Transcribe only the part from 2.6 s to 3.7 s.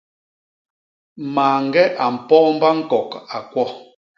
ñkok, a kwo!